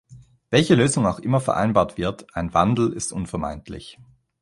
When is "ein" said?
2.35-2.55